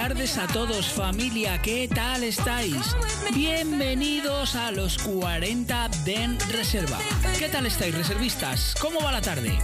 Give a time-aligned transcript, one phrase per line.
[0.00, 2.96] Tardes a todos familia, ¿qué tal estáis?
[3.34, 6.98] Bienvenidos a los 40 Den Reserva.
[7.38, 8.74] ¿Qué tal estáis reservistas?
[8.80, 9.58] ¿Cómo va la tarde?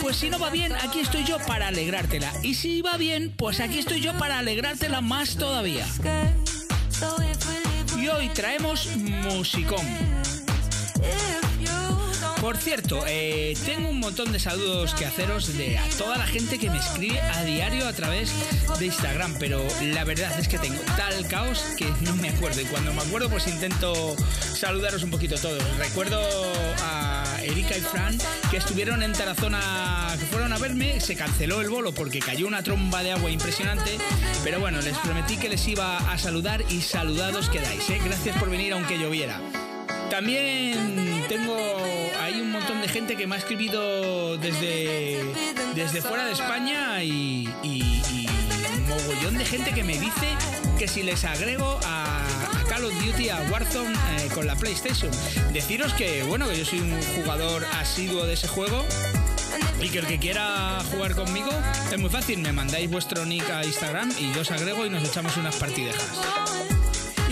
[0.00, 2.32] Pues si no va bien, aquí estoy yo para alegrártela.
[2.42, 5.84] Y si va bien, pues aquí estoy yo para alegrártela más todavía.
[7.98, 9.84] Y hoy traemos musicón.
[12.40, 16.58] Por cierto, eh, tengo un montón de saludos que haceros de a toda la gente
[16.58, 18.32] que me escribe a diario a través
[18.78, 22.64] de Instagram, pero la verdad es que tengo tal caos que no me acuerdo y
[22.64, 24.16] cuando me acuerdo pues intento
[24.54, 25.62] saludaros un poquito todos.
[25.76, 26.18] Recuerdo
[26.82, 28.16] a Erika y Fran
[28.50, 32.62] que estuvieron en Tarazona, que fueron a verme, se canceló el bolo porque cayó una
[32.62, 33.98] tromba de agua impresionante,
[34.42, 38.00] pero bueno, les prometí que les iba a saludar y saludados quedáis, ¿eh?
[38.02, 39.38] Gracias por venir aunque lloviera.
[40.10, 41.56] También tengo
[42.60, 45.18] montón de gente que me ha escribido desde,
[45.74, 48.26] desde fuera de España y, y- y
[48.76, 50.28] un mogollón de gente que me dice
[50.78, 52.16] que si les agrego a,
[52.60, 55.10] a Call of Duty, a Warzone eh, con la PlayStation.
[55.52, 58.84] Deciros que, bueno, que yo soy un jugador asiduo de ese juego
[59.82, 61.50] y que el que quiera jugar conmigo
[61.90, 62.38] es muy fácil.
[62.40, 66.02] Me mandáis vuestro nick a Instagram y yo os agrego y nos echamos unas partidejas.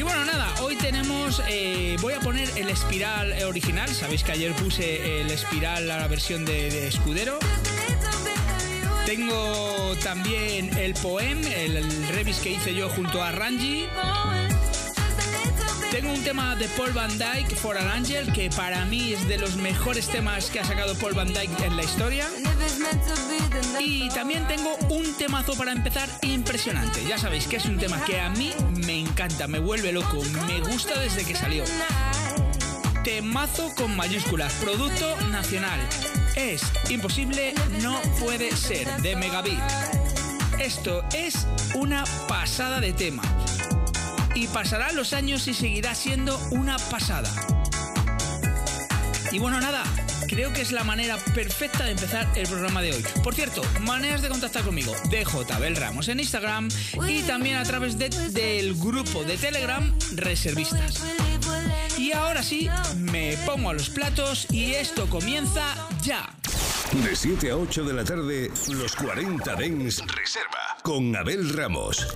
[0.08, 1.42] Bueno, nada, hoy tenemos.
[1.48, 3.94] eh, voy a poner el espiral original.
[3.94, 7.38] Sabéis que ayer puse el espiral a la versión de, de escudero.
[9.04, 13.86] Tengo también el poem, el, el remix que hice yo junto a Ranji.
[15.90, 19.36] Tengo un tema de Paul Van Dyke, For an Angel, que para mí es de
[19.36, 22.26] los mejores temas que ha sacado Paul Van Dyke en la historia.
[23.80, 27.04] Y también tengo un temazo para empezar impresionante.
[27.06, 28.52] Ya sabéis que es un tema que a mí
[28.86, 31.64] me encanta, me vuelve loco, me gusta desde que salió.
[33.04, 35.80] Temazo con mayúsculas, producto nacional.
[36.34, 39.60] Es imposible, no puede ser, de Megabit.
[40.58, 43.22] Esto es una pasada de tema.
[44.34, 47.30] Y pasarán los años y seguirá siendo una pasada.
[49.30, 49.84] Y bueno, nada,
[50.28, 53.04] creo que es la manera perfecta de empezar el programa de hoy.
[53.24, 54.94] Por cierto, maneras de contactar conmigo.
[55.10, 56.68] DJBel Ramos en Instagram
[57.08, 61.02] y también a través de- del grupo de Telegram Reservistas.
[61.96, 65.64] Y ahora sí, me pongo a los platos y esto comienza
[66.02, 66.28] ya.
[66.92, 70.76] De 7 a 8 de la tarde, los 40 Dens Reserva.
[70.82, 72.06] Con Abel Ramos.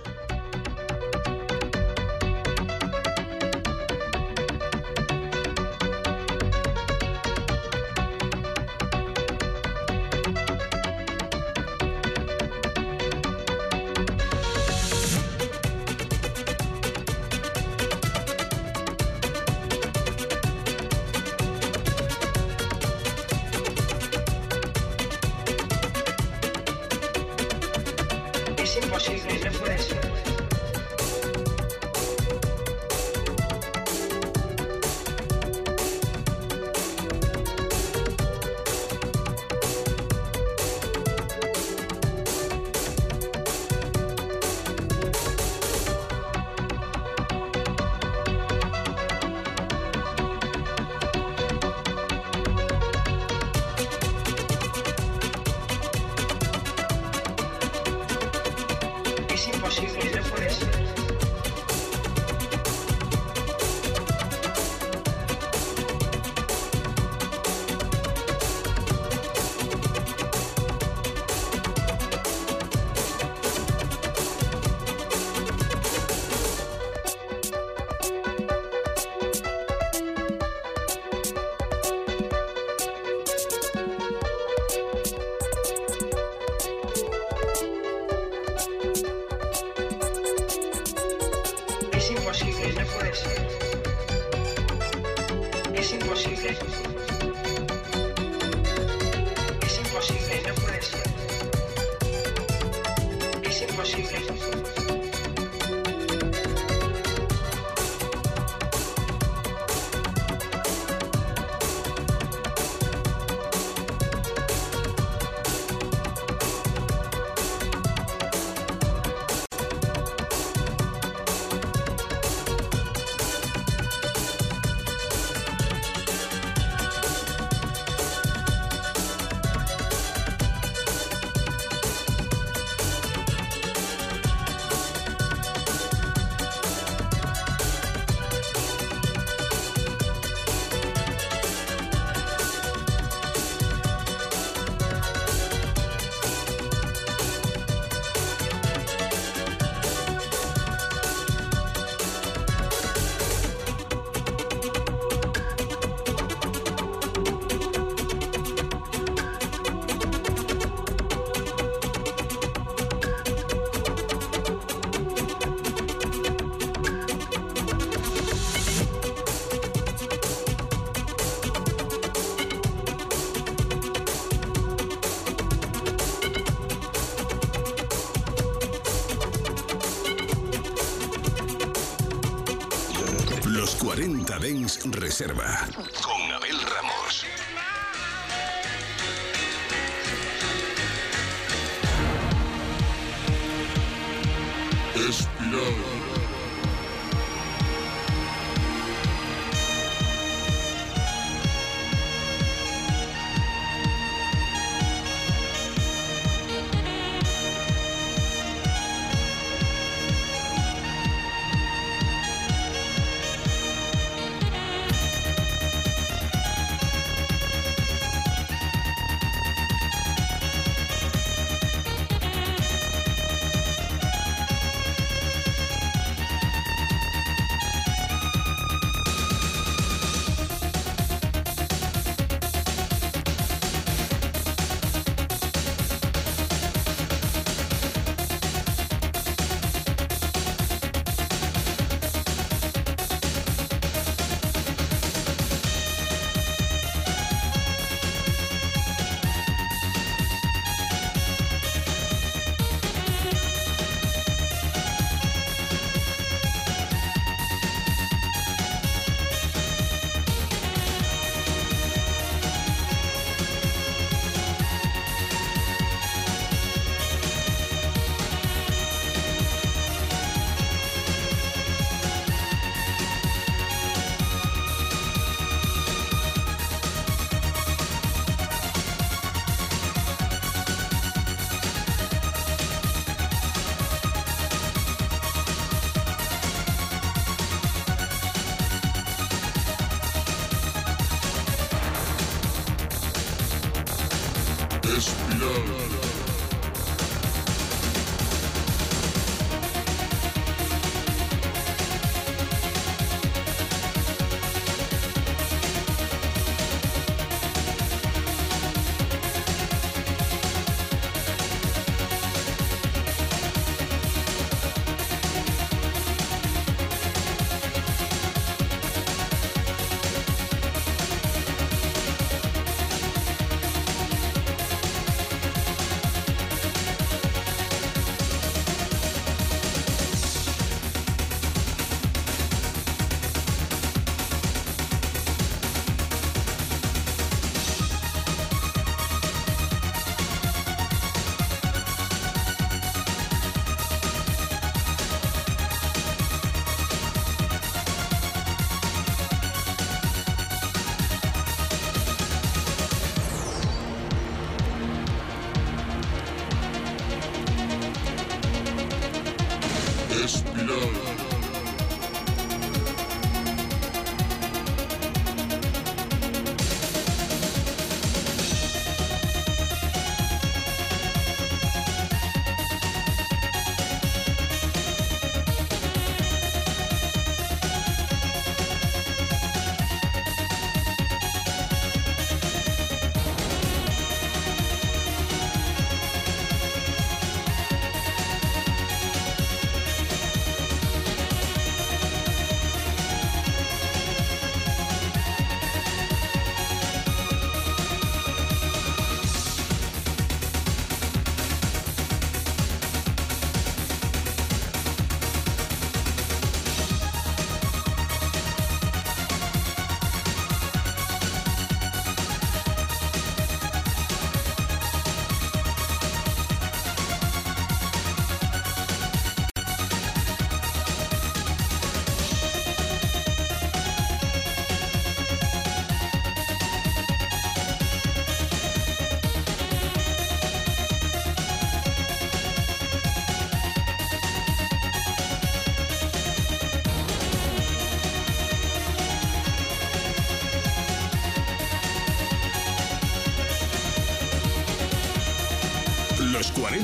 [184.91, 185.69] Reserva.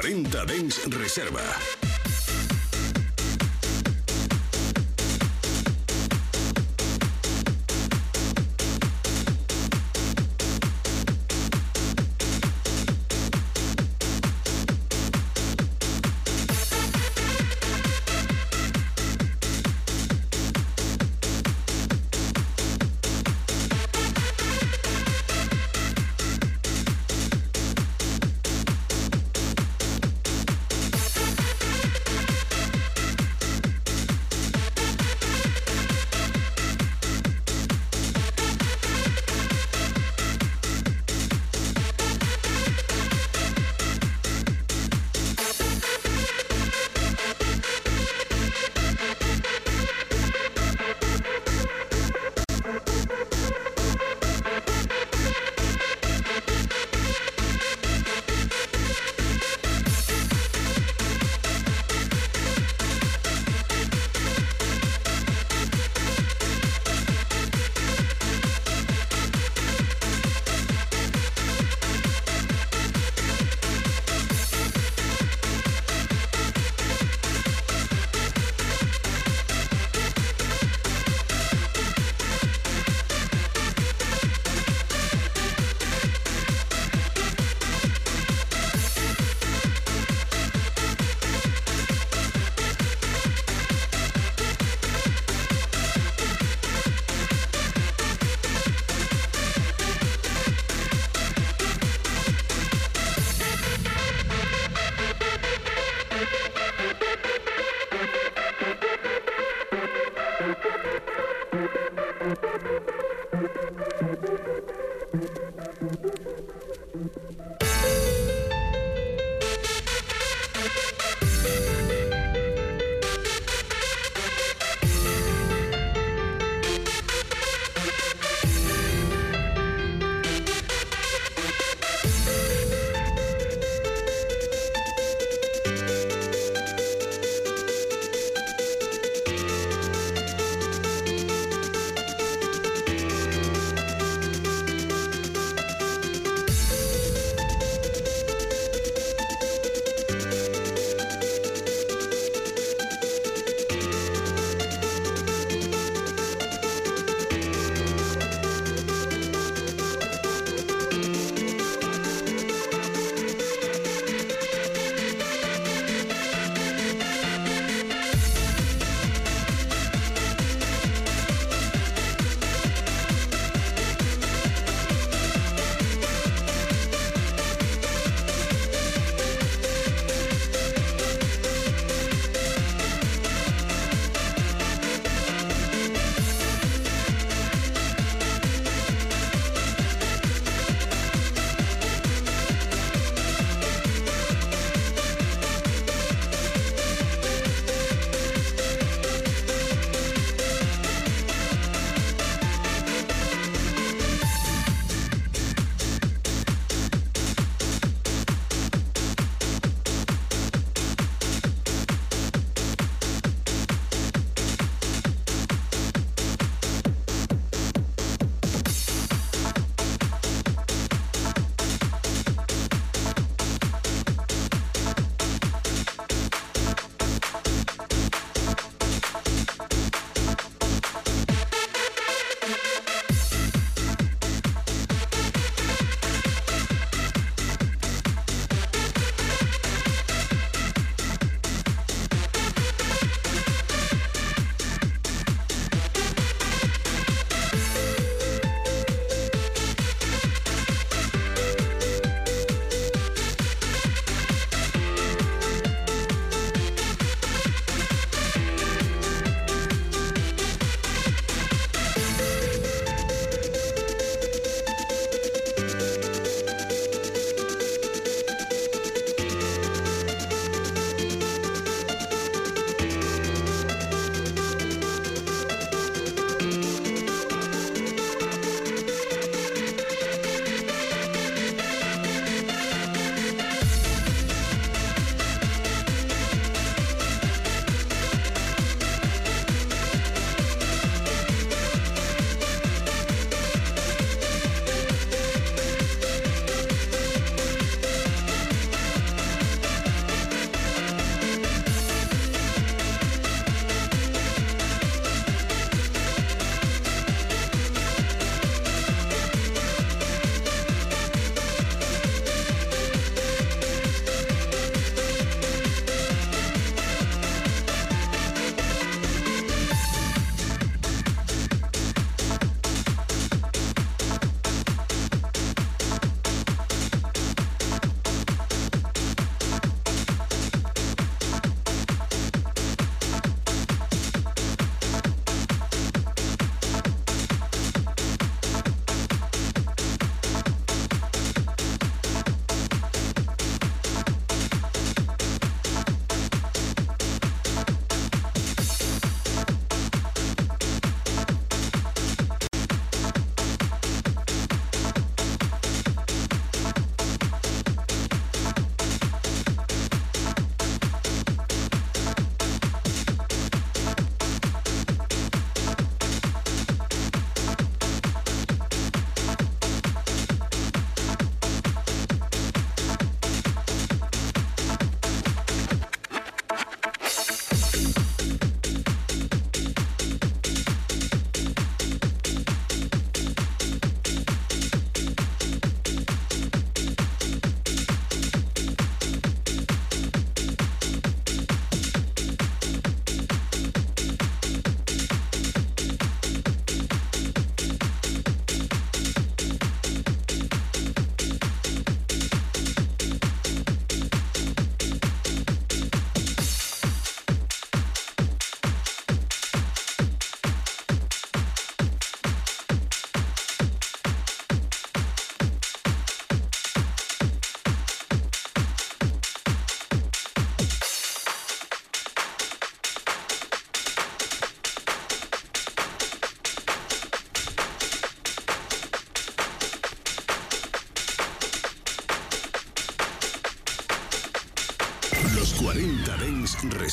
[0.00, 1.67] 40 Dens Reserva.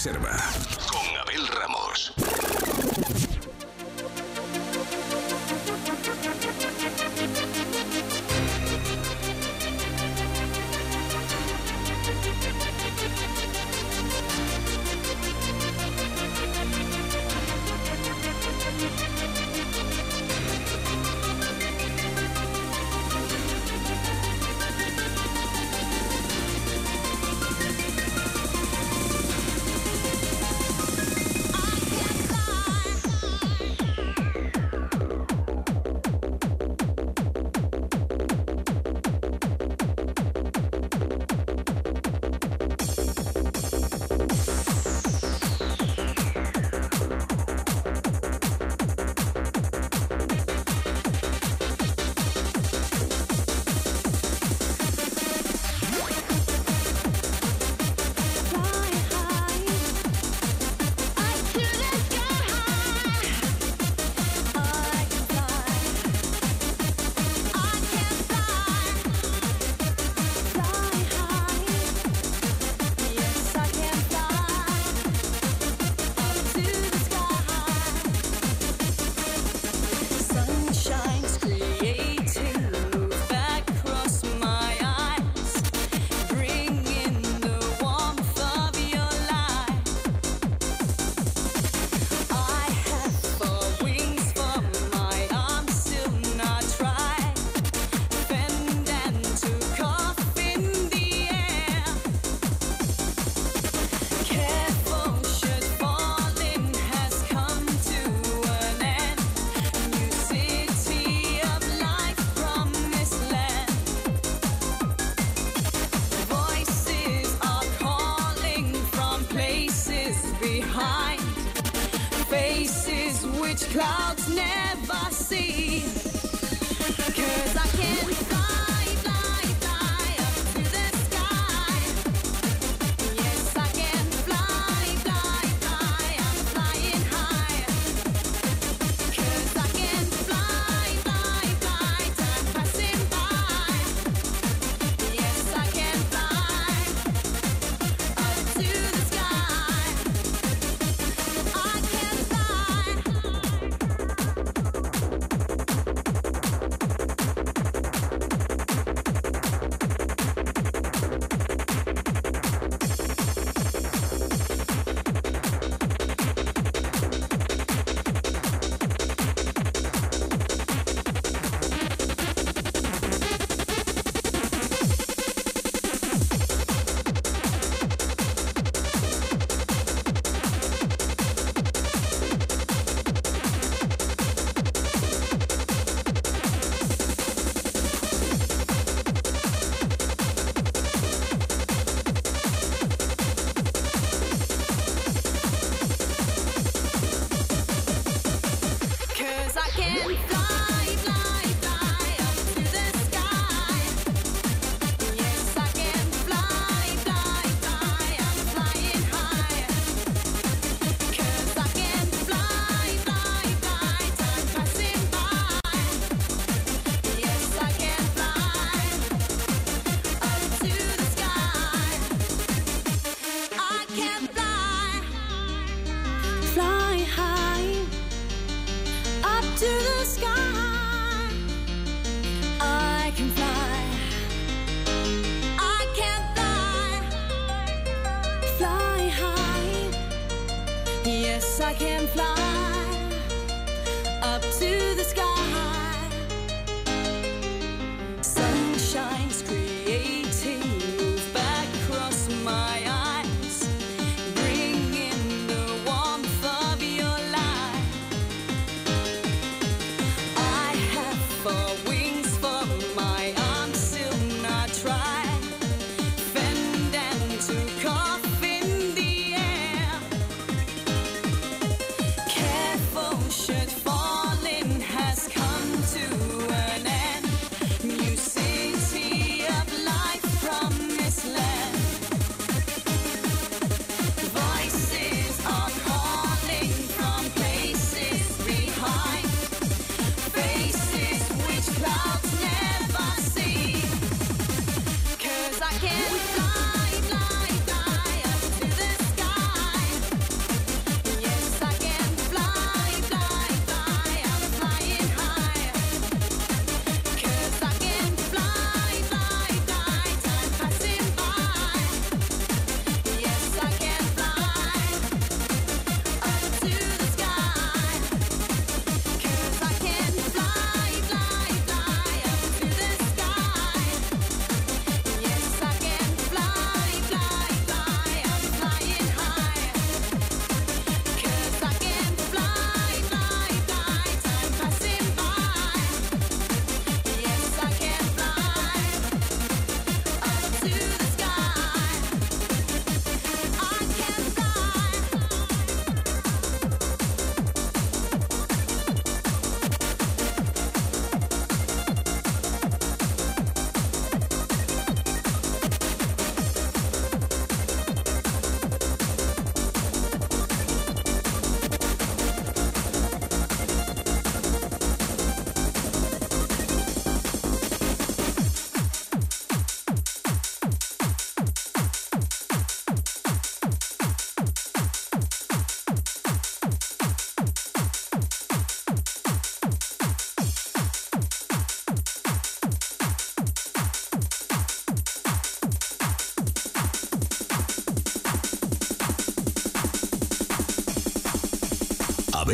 [0.06, 0.55] Reserva.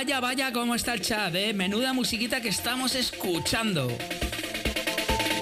[0.00, 1.52] Vaya, vaya, cómo está el chat, ¿eh?
[1.52, 3.86] Menuda musiquita que estamos escuchando.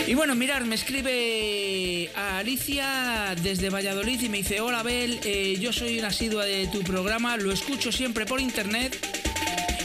[0.05, 5.73] Y bueno, mirar, me escribe Alicia desde Valladolid y me dice, hola Abel, eh, yo
[5.73, 8.99] soy una asidua de tu programa, lo escucho siempre por internet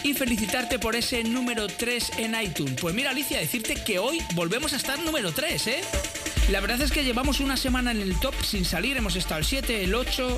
[0.01, 2.81] y felicitarte por ese número 3 en iTunes.
[2.81, 5.81] Pues mira Alicia, decirte que hoy volvemos a estar número 3, ¿eh?
[6.49, 9.45] La verdad es que llevamos una semana en el top sin salir, hemos estado el
[9.45, 10.37] 7, el 8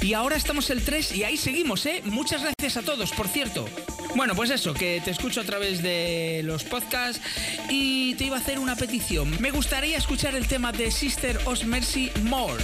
[0.00, 2.02] y ahora estamos el 3 y ahí seguimos, ¿eh?
[2.04, 3.68] Muchas gracias a todos, por cierto.
[4.14, 7.20] Bueno, pues eso, que te escucho a través de los podcasts
[7.68, 9.36] y te iba a hacer una petición.
[9.40, 12.62] Me gustaría escuchar el tema de Sister of Mercy More.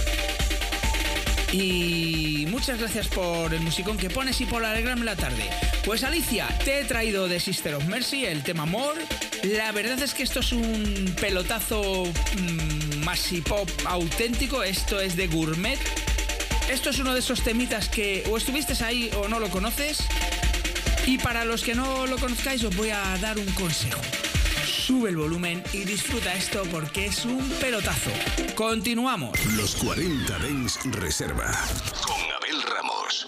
[1.51, 5.49] Y muchas gracias por el musicón que pones y por alegrarme la tarde.
[5.85, 9.01] Pues Alicia, te he traído de Sister of Mercy el tema More.
[9.43, 14.63] La verdad es que esto es un pelotazo mmm, masi pop auténtico.
[14.63, 15.79] Esto es de gourmet.
[16.69, 19.99] Esto es uno de esos temitas que o estuviste ahí o no lo conoces.
[21.05, 24.01] Y para los que no lo conozcáis os voy a dar un consejo.
[24.65, 28.09] Sube el volumen y disfruta esto porque es un pelotazo.
[28.55, 29.43] Continuamos.
[29.55, 31.51] Los 40 Dens Reserva.
[32.05, 33.27] Con Abel Ramos.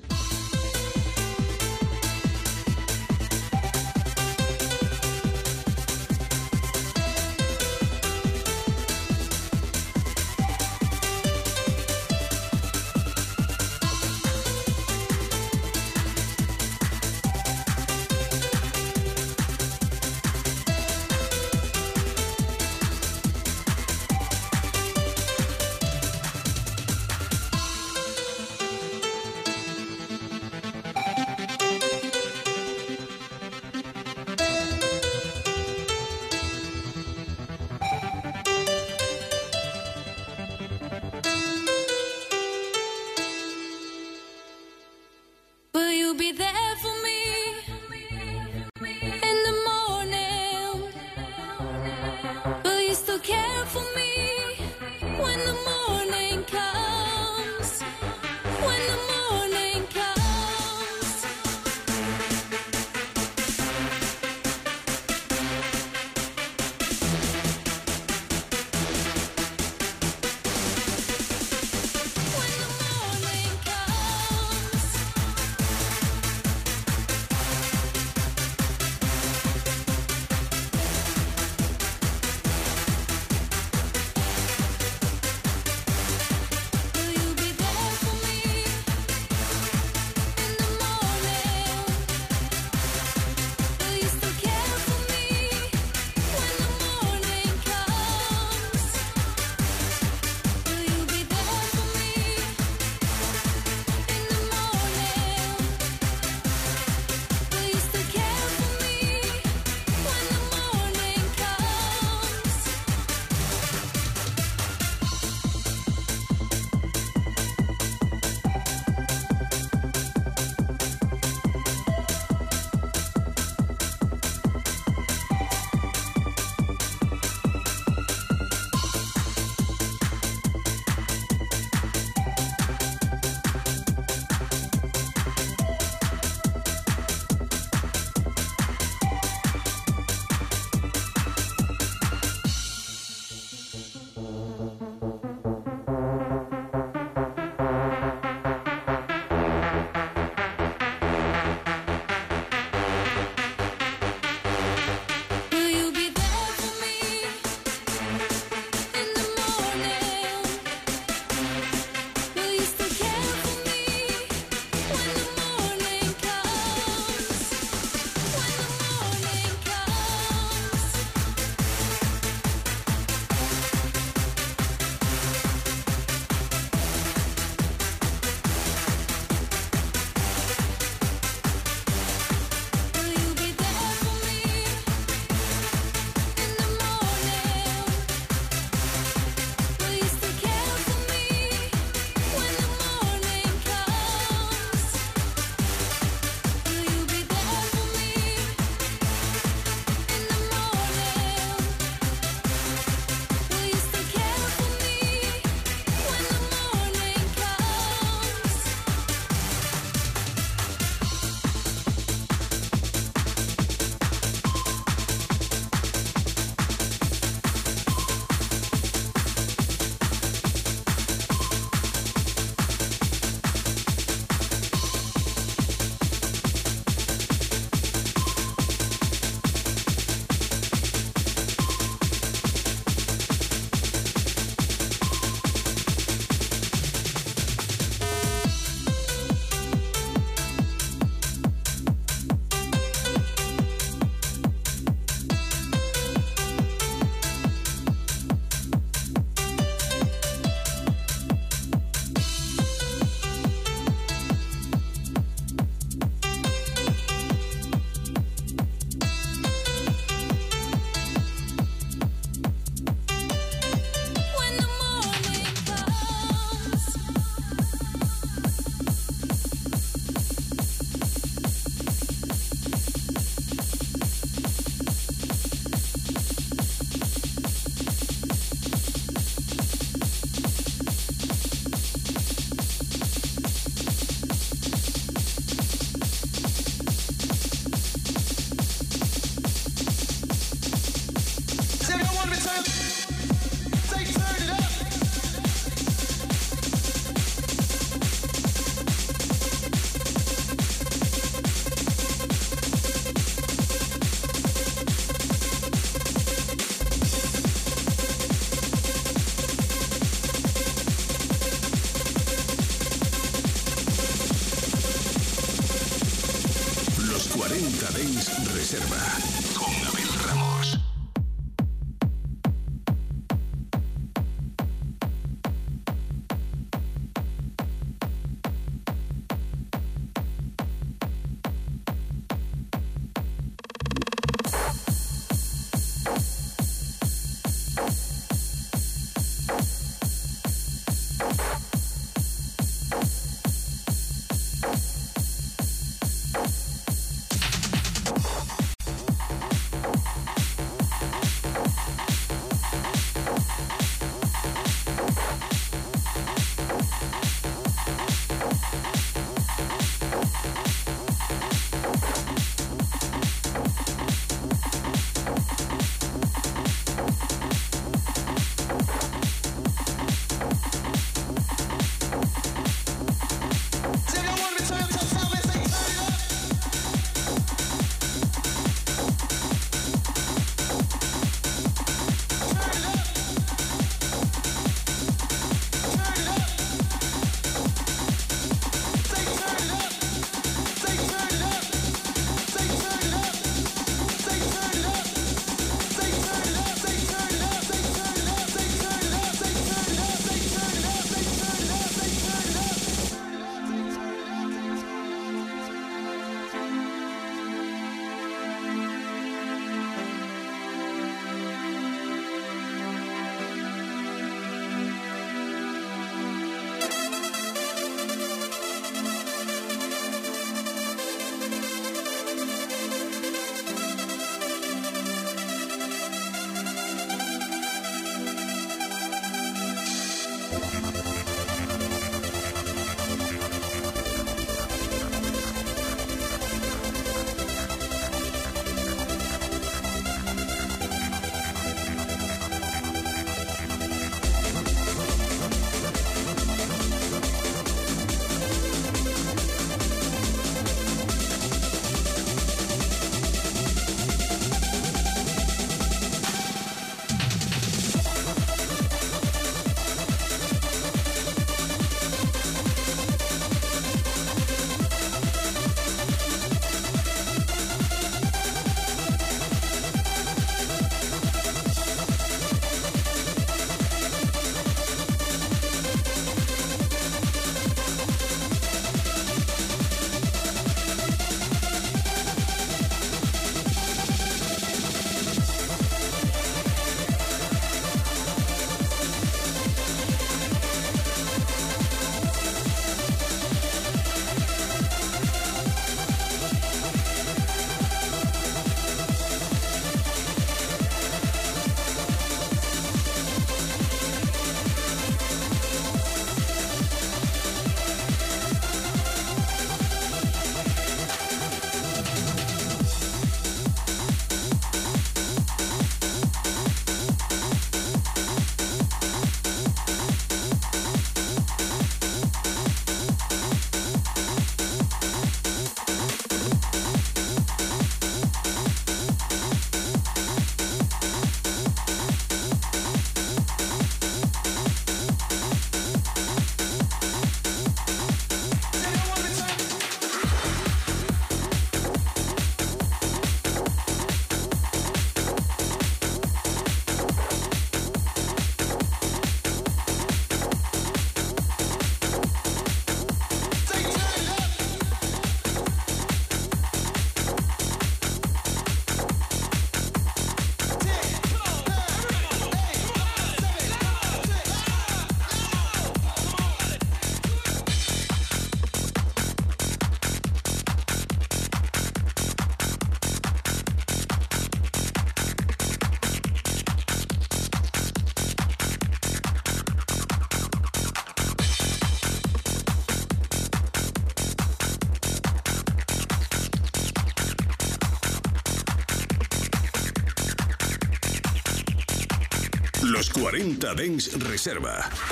[593.31, 595.10] 40 Dens Reserva.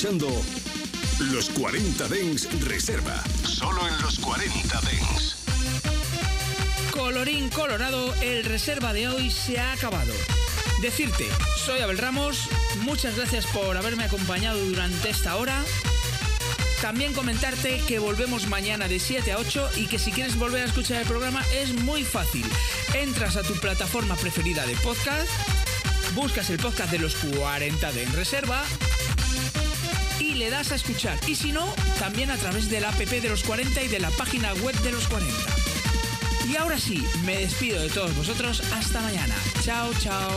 [0.00, 0.28] Escuchando
[1.30, 3.22] Los 40 Dens Reserva.
[3.44, 5.36] Solo en los 40 Dens.
[6.90, 10.14] Colorín colorado, el reserva de hoy se ha acabado.
[10.80, 11.28] Decirte,
[11.66, 12.48] soy Abel Ramos,
[12.80, 15.62] muchas gracias por haberme acompañado durante esta hora.
[16.80, 20.66] También comentarte que volvemos mañana de 7 a 8 y que si quieres volver a
[20.66, 22.46] escuchar el programa es muy fácil.
[22.94, 25.28] Entras a tu plataforma preferida de podcast,
[26.14, 28.64] buscas el podcast de los 40 de En Reserva
[30.40, 31.18] le das a escuchar.
[31.26, 31.66] Y si no,
[31.98, 35.06] también a través del app de los 40 y de la página web de los
[35.06, 35.34] 40.
[36.48, 38.62] Y ahora sí, me despido de todos vosotros.
[38.72, 39.34] Hasta mañana.
[39.62, 40.30] Chao, chao.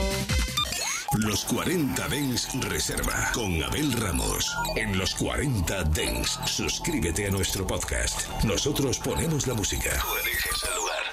[1.20, 4.54] Los 40 Dens Reserva con Abel Ramos.
[4.76, 8.28] En los 40 Dens, suscríbete a nuestro podcast.
[8.44, 9.90] Nosotros ponemos la música.
[10.02, 11.04] Tú eliges el lugar.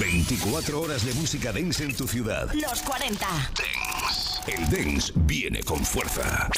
[0.00, 2.52] 24 horas de música dance en tu ciudad.
[2.54, 3.26] Los 40.
[4.50, 6.48] El dance viene con fuerza.